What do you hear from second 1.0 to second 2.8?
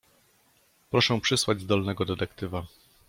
przysłać zdolnego detektywa.